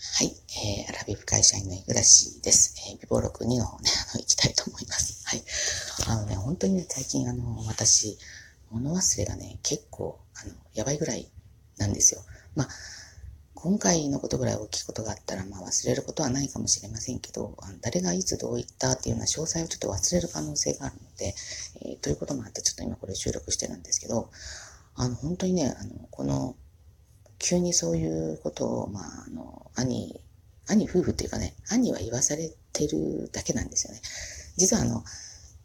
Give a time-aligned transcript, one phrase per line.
[0.00, 2.76] はい、えー、アラビブ会社員の五十嵐です。
[2.88, 5.26] えー、美貌録2の方ね、あの、行きたいと思います。
[5.26, 5.42] はい。
[6.06, 8.16] あのね、本当にね、最近あの、私、
[8.70, 11.28] 物忘れがね、結構、あの、やばいぐらい
[11.78, 12.20] なんですよ。
[12.54, 12.68] まあ、
[13.54, 21.34] 今回のことぐらい大きいことがあったら、まあ忘れることはないかもしれませんけど、あの誰がいつどう言ったっていうような詳細をちょっと忘れる可能性があるので、
[21.82, 24.30] えー、ということもあって、ちょっと今これ収録してるんですけど、
[24.94, 26.54] あの、本当にね、あの、この、
[27.38, 30.20] 急にそういうことを、まあ、あの、兄、
[30.66, 34.00] 兄夫婦っていうかね、兄は言わされてるだけなんですよね。
[34.56, 35.04] 実はあの、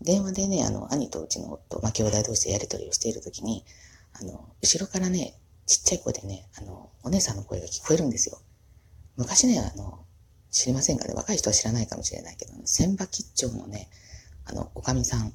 [0.02, 3.66] 電話でね、あの、兄とうちの夫、まあ、兄弟同士でやりとりをしているときに、
[4.14, 5.34] あの、後ろからね、
[5.66, 8.40] ちっちゃい声でね、あの、お姉さんの声が聞こえるんですよ。
[9.16, 10.06] 昔ね、あの、
[10.52, 13.90] 知りませんかね、若い人は知らないかもしれないけど、千葉吉兆のね、
[14.46, 15.34] あの、おかみさん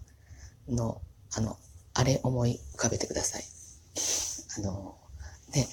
[0.69, 1.01] の、
[1.34, 1.59] あの、
[1.95, 3.45] あれ思い浮かべてください。
[4.59, 4.97] あの、
[5.53, 5.67] で、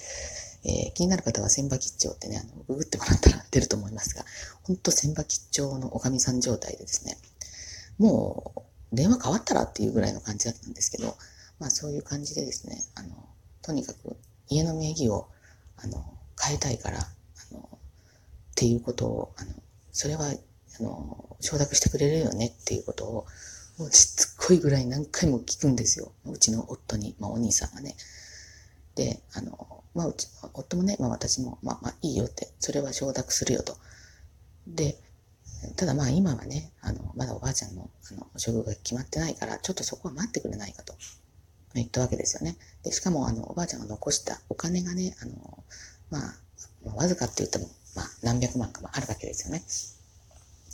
[0.68, 4.24] えー、気になる方は千葉吉兆ってね、あの、ググってもらったら出ると思いますが、
[4.64, 7.16] ほんと千葉吉兆のおかみさん状態でですね、
[7.98, 11.16] もう、電話変わったらっていうぐらいの感じだったんですけど、
[11.60, 13.28] まあそういう感じでですね、あの、
[13.62, 14.16] とにかく
[14.48, 15.28] 家の名義を、
[15.76, 16.04] あの、
[16.42, 17.78] 変えたいから、あの、っ
[18.56, 19.52] ていうことを、あの、
[19.92, 23.26] それは、あの、承諾してくれるよねっていうことを、
[23.78, 26.10] もうしつこいぐらい何回も聞くんですよ。
[26.24, 27.94] うちの夫に、まあお兄さんがね。
[28.96, 33.76] で、あの、まあ、うち、夫もね、まあ私も、まあまあいいよって、それは承諾するよと。
[34.66, 34.98] で、
[35.76, 40.94] ただまあ今はね、あの、まだおばあちゃんの、あの、処遇が決まってないから、ちょっとそこは待ってくれないかと
[41.74, 42.58] 言ったわけですよね。
[42.82, 45.64] で、しかもあの、おばあちゃんが残したお金がね、あの、
[46.10, 49.62] まあ、わずかって言っても、まあ何百万かもあるわけですよね。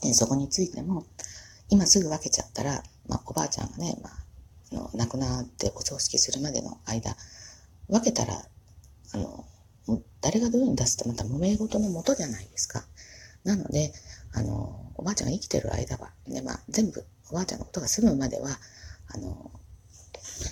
[0.03, 1.07] で、そこについても、
[1.69, 4.13] 今すぐ分けちゃったら、まあおばあちゃんがね、まあ、
[4.73, 7.17] あの亡くなってお葬式するまでの間、
[7.89, 8.45] 分けたら
[9.13, 9.45] あの、
[10.21, 12.85] 誰がどういうふうに出すってまた無名事のもとじゃないですか。
[13.45, 13.93] なので、
[14.33, 18.59] あの、おばあちゃんが生きてる間は、ね、まあ、全部おばあちゃんのことが済むまでは、
[19.09, 19.51] あの、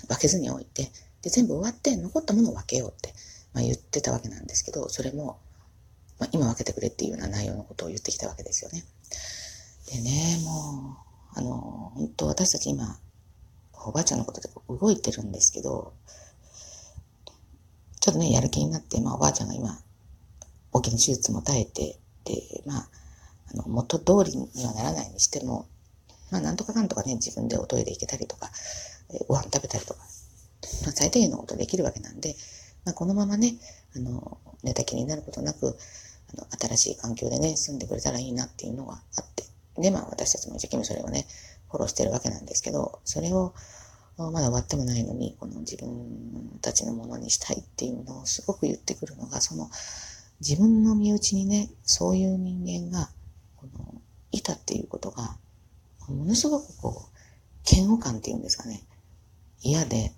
[0.07, 0.91] 分けずに置いて、
[1.21, 3.13] で、全部終わって残ったものを分けようって、
[3.53, 5.39] まあ、言ってたわけなんですけど、それも、
[6.19, 8.83] まあ、今分けてくれっていうような内容のことを言ってきたわけですよね。
[9.91, 10.97] でね、も
[11.35, 12.99] う、あの、本当私たち今、
[13.85, 15.93] おばあちゃんのことで動いてるんですけど、
[18.01, 19.79] ちょっとね、やる気になって、まあ、おばあちゃんが今、
[20.71, 22.89] 大きな手術も耐えて、で、まあ、
[23.53, 25.67] あの、元通りにはならないにしても、
[26.31, 28.49] まあ、なんとかかんとかね、自分でおトイレ行けたりとか、
[29.13, 29.99] えご飯食べたりとか、
[30.83, 32.35] まあ、最低限のことできるわけなんで、
[32.85, 33.53] まあ、このままね、
[33.95, 35.77] あの、寝た気になることなく、
[36.33, 39.43] あの、新しい環境でね、住んでくれたらいいなっていうのがあって、
[39.79, 41.27] で、まあ、私たちも一生懸命それをね、
[41.69, 43.53] フォローしてるわけなんですけど、それを、
[44.29, 49.71] まだ終わってもないのに、この自分たちのものにしたいっていうのをすごく言ってくるのが、その
[50.41, 53.09] 自分の身内にね、そういう人間が、
[53.55, 55.37] この、いたっていうことが、
[56.09, 57.11] ものすごくこう、
[57.71, 58.83] 嫌悪感っていうんですかね、
[59.61, 60.13] 嫌で、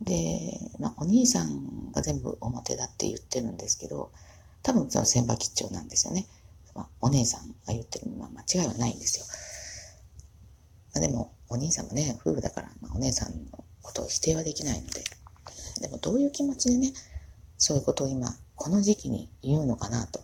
[0.00, 4.10] で、まあ、お兄さんが全部表だって言ってるんですけど、
[4.62, 6.26] 多分その千葉吉兆なんですよね。
[6.74, 9.26] まあ、お姉さんが言ってるのは間違いはないんですよ。
[10.94, 15.02] まあ、でも、お兄さんもね、夫婦だから、まあ、お姉さんのことを否定はできないので、
[15.80, 16.92] でもどういう気持ちでね、
[17.58, 20.20] そういうことを今、この時期に言うのかなと。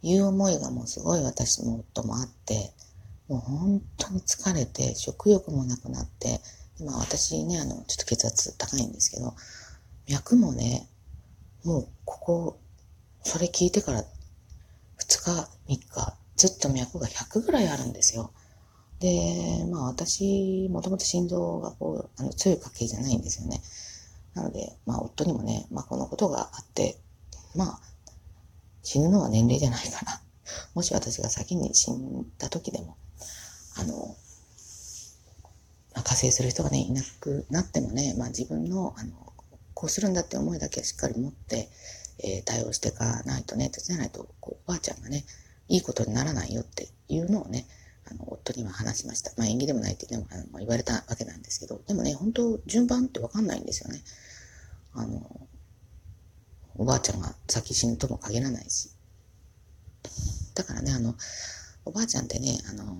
[0.00, 2.72] いう思いがもうすごい私の夫もあって、
[3.26, 6.40] もう本当に疲れて、食欲もなくなって、
[6.84, 9.34] まあ私ね、あの、ちょっと血圧高いんですけど、
[10.08, 10.88] 脈もね、
[11.64, 12.60] もうここ、
[13.24, 14.06] それ聞いてから2
[15.24, 18.32] 日、3日、ずっと脈が100ぐらいあるんですよ。
[19.00, 23.62] で、まあ私、もともと心臓がこう、あの強い家系じゃないんですよね。
[24.34, 26.98] なので、まあ夫にもね、まあこのことがあって、
[27.54, 27.80] まあ
[28.82, 30.22] 死ぬのは年齢じゃないかな。
[30.74, 32.96] もし私が先に死んだ時でも、
[33.76, 34.16] あの、
[35.94, 39.32] まあ、加勢する人がね、いなくなってもね、まあ自分の、あの、
[39.74, 41.70] こうするんだって思いだけはしっかり持って、
[42.18, 45.24] えー、対応していかないとね、手伝わないと、こう、おばあちゃんがね、
[45.68, 47.66] いいことにならないよっていうのをね、
[48.10, 49.32] あの、夫には話しました。
[49.36, 54.02] まあ、縁起でもないってでもあの言われたわけなんですけど、でもね、本当順番ってわかんないんですよね。
[54.94, 55.48] あの、
[56.76, 58.90] おばあちゃんが先死ぬとも限らないし。
[60.54, 61.14] だからね、あの、
[61.84, 62.96] おばあちゃんってね、あの、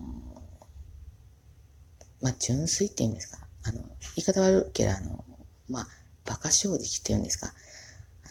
[2.21, 3.39] まあ、純粋って言うんですか。
[3.65, 5.25] あの、言い方悪いけど、あの、
[5.69, 5.89] まあ、
[6.27, 7.53] 馬鹿正直って言うんですか。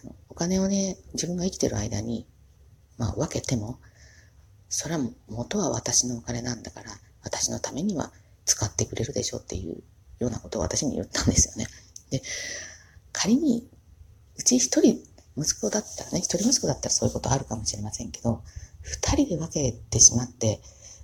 [0.03, 2.25] あの、お金をね、自分が生きてる間に、
[2.97, 3.80] まあ、分けても、
[4.69, 6.92] それは元は私のお金なんだから、
[7.24, 8.12] 私のためには
[8.46, 9.84] 使ってくれるでしょっていう
[10.19, 11.68] ようなことを私に言ったんですよね。
[12.10, 12.22] で、
[13.12, 13.69] 仮に、
[14.38, 15.00] うち一人
[15.38, 18.44] 息子だったらね、一人息子だったらそういうことあるかもしれませんけど、
[18.81, 20.62] 二人で分けてしまって、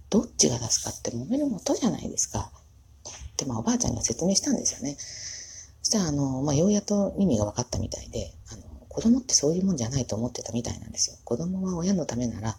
[0.09, 2.51] どっちが出すかって揉める元じゃないですか。
[3.37, 4.95] で、まあおばあちゃんには説明したんですよね。
[5.81, 11.17] そしたら、あの、まあ、ようやと意味が分かったみたいで、あの、子供ってそういうもんじゃないと思ってたみたいなんですよ。
[11.25, 12.57] 子供は親のためなら、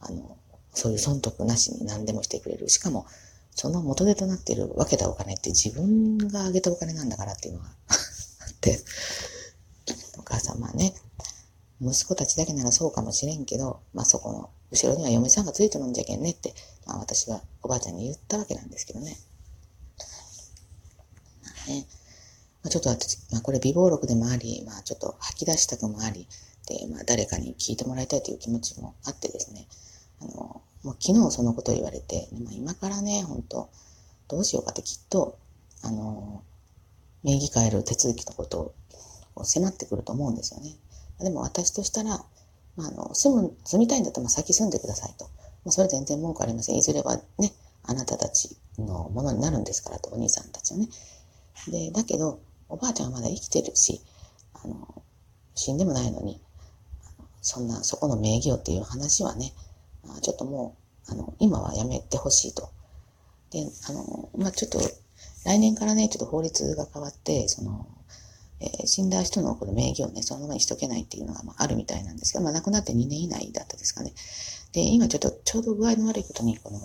[0.00, 0.38] あの、
[0.74, 2.68] そういう損得なしに何でもしてくれる。
[2.68, 3.06] しかも、
[3.54, 7.94] その元手となっている分けたお金って自分があげたお金なんだからっていうのが あ
[8.50, 8.82] って、
[10.18, 10.94] お母さんまあね、
[11.80, 16.54] 息子たちだけならそうかもしれんけど、まあそこの後ろには嫁さんがついてるんじゃけんねって、
[16.86, 19.18] まあ私はおばあちゃんに言ったわけなんですけどね。
[21.42, 21.86] まあね、
[22.62, 26.26] まあ、ちょっと私、まあこれ微暴録でもあり、まあちょっと吐き出したくもあり、
[26.66, 29.66] で、まあ誰かに聞いてもらいたいという気持ちもあってですね、
[30.22, 33.68] あの、もう昨日そのこと言われて、まあ、今からね、本当
[34.28, 35.38] どうしようかってきっと、
[35.82, 36.42] あの、
[37.22, 38.74] 名義変える手続きのこと
[39.34, 40.76] を迫ってくると思うんですよね。
[41.20, 42.24] でも私としたら、
[42.76, 45.26] まあ、あの、住む、住みたいんだったら先住んでくださいと。
[45.64, 46.76] まあ、それ全然文句ありません。
[46.76, 47.52] いずれはね、
[47.84, 50.88] あなたたちのものになるんですからと、お兄さんたちはね。
[51.68, 54.00] で、だけど、おばあちゃんはまだ生きてるし、
[54.54, 55.02] あの、
[55.54, 56.40] 死んでもないのに、
[57.40, 59.52] そんな、そこの名義をっていう話はね、
[60.20, 60.76] ちょっとも
[61.08, 62.70] う、あの、今はやめてほしいと。
[63.50, 64.80] で、あの、まあ、ちょっと、
[65.44, 67.86] 来年からね、ちょっと法律が変わって、その、
[68.60, 74.12] えー、死んだ人のこの名義をね、そのままにしとけないっていうのが、まあ、あるみたいなんですが、まあ、亡くなって2年以内だったですかね。
[74.72, 76.78] で、今ちょっと、ちょうど具合の悪いことに、この、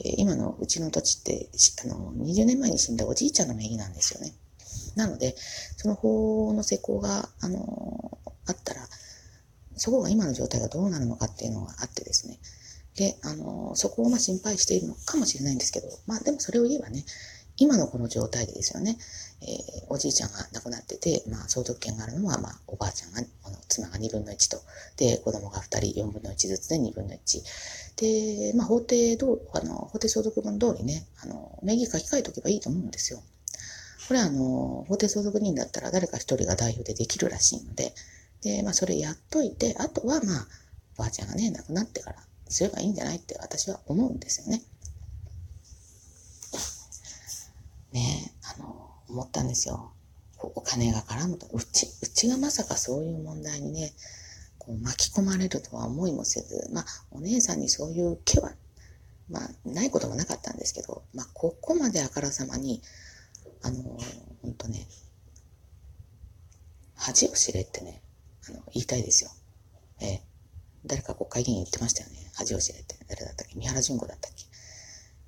[0.00, 1.48] えー、今のうちの土地って、
[1.84, 4.34] あの、20年前に死んだおじいちゃんの名義なんですよね。
[4.96, 5.36] なので、
[5.76, 8.88] その法の施行が、あのあったら、
[9.76, 12.38] そこが今の状態がどうなるのかっていうのがあってですね。
[12.96, 17.04] で、あの、そこをま心配しているのかもしれないんですけど、まあでもそれを言えばね、
[17.58, 18.98] 今のこの状態でですよね、
[19.40, 24.60] えー、おじいちゃんが亡くなってて、まあ相続権があるのは、まあおばあちゃんが、あの妻が2分の1と、
[24.96, 27.42] で、子供が2人4分の1ずつで2分の1。
[27.96, 33.22] で、まあ法定どあの、法定相続分通りね、あの、名義書き換えておけばいいと思うんですよ。
[34.08, 37.94] これはあの、法定相続人だったら誰か一人が代表でできるらしいので、
[38.42, 40.46] で、まあ、それやっといて、あとは、まあ、
[40.98, 42.16] おばあちゃんがね、亡くなってから
[42.48, 44.62] すればいいんじゃないって私は思うんですよね。
[47.92, 49.92] ねあの、思ったんですよ。
[50.40, 53.92] お金が絡むと、うち、うちがまさかそういう問題にね、
[54.58, 58.52] こう巻き込まれるとは思いもせず、まあ、お姉さんにそういう気は、
[59.30, 62.82] まあ、ないこともなかったんですけど、まあ、ここまであからさまに、
[63.62, 63.82] あの、
[64.42, 64.86] ほんとね、
[66.94, 68.02] 恥を知れってね、
[68.48, 69.30] あの、言いたいですよ。
[70.00, 70.20] えー、
[70.84, 72.30] 誰か国会議員言ってましたよね。
[72.34, 72.96] 恥を知れて。
[73.08, 73.54] 誰だったっけ？
[73.56, 74.44] 三原淳子だったっけ？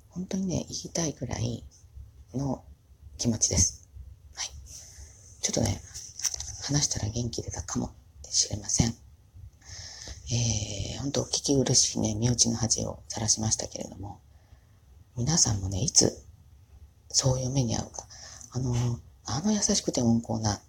[0.09, 1.63] 本当にね、言いたいぐらい
[2.33, 2.63] の
[3.17, 3.87] 気持ちです。
[4.35, 4.47] はい。
[5.41, 5.81] ちょっとね、
[6.63, 7.93] 話したら元気出たかも
[8.29, 8.93] しれません。
[10.31, 14.21] えー、本当聞き苦しいね、身内の恥をさらしましたけれども、
[15.17, 16.23] 皆さんもね、いつ
[17.09, 18.07] そういう目に遭うか、
[18.51, 20.61] あの、あの優しくて温厚な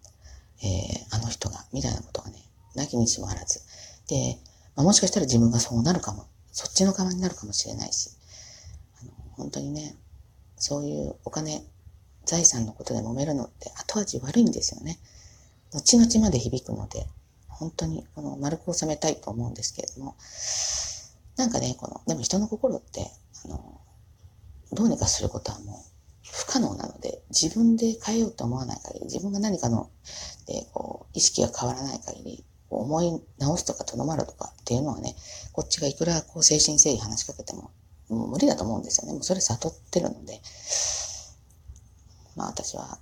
[0.62, 2.38] えー、あの人が、みたいなことがね、
[2.74, 3.60] なきにしもあらず。
[4.08, 4.38] で、
[4.76, 8.10] まあ、もしかしたら自分がそうなるかも、そっちの側になるかもしれないし、
[9.00, 9.96] あの本当にね、
[10.56, 11.62] そういうお金、
[12.26, 14.98] 財産のことで揉めるのって後味悪いんですよね。
[15.72, 17.06] 後々まで響くので、
[17.48, 20.16] 本当にこの丸く収めたいと思うんですけれども、
[21.36, 23.10] なんかね、この、でも人の心って、
[23.44, 23.80] あの、
[24.72, 25.99] どうにかすることはもう
[26.32, 29.90] 不可能なので、自分で変えようと思わない限り、自分が何かの、
[30.46, 35.16] で、こう、意識が変わらない限り、思い直すとかとどまるとかっていうのはね、
[35.52, 37.70] こっちがいくらこう精神誠意話しかけても、
[38.08, 39.12] もう無理だと思うんですよね。
[39.12, 40.40] もうそれ悟ってるので、
[42.36, 42.98] まあ私は、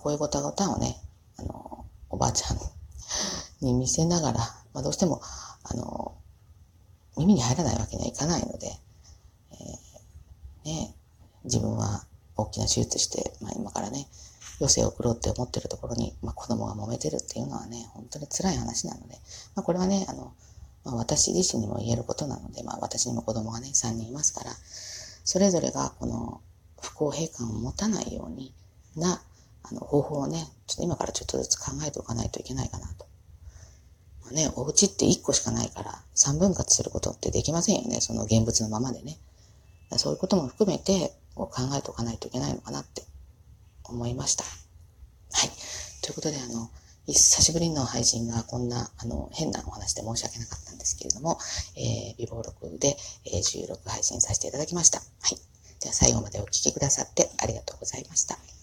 [0.00, 0.96] こういうごたごたをね、
[1.38, 2.58] あの、おばあちゃん
[3.64, 4.38] に見せながら、
[4.74, 5.22] まあどうしても、
[5.64, 6.14] あの、
[7.16, 8.68] 耳に入らないわけにはいかないので、
[9.52, 10.94] えー、ね、
[11.44, 12.04] 自分は
[12.38, 14.06] 大きな手術して、まあ今からね、
[14.60, 19.14] 余生を送ろうって思ってるところに、まあ子供が揉めてるっていうのはね、本当に辛い話なので、
[19.54, 20.32] まあこれはね、あの、
[20.84, 24.52] まあ、私自身にも言えることなので、まあ私にも子供がね、3人いますから、
[25.24, 26.40] それぞれがこの
[26.80, 28.54] 不公平感を持たないように
[28.96, 29.20] な、
[29.64, 33.06] あの方法をね、ちょっと今からちょっとずつ考えておかないといけないかなと。
[34.22, 39.18] まあ、ね、お家って1個しかないから、3分割することってできませんよね、その現物のままでね。
[39.96, 43.02] そういうことも含めて、を考えておかないといけないのかなって
[43.84, 44.44] 思いました。
[44.44, 45.50] はい。
[46.02, 46.70] ということで、あの、
[47.06, 51.38] 久しぶりの配信がこんな、あの、変なお話で申し訳なかったんですけれども、
[51.76, 54.98] えー、微暴録で、えー、収録配信させていただきました。
[54.98, 55.38] はい。
[55.80, 58.57] では最後までお聴きくださってありがとうございました。